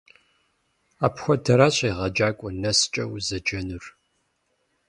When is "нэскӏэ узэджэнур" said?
2.61-3.85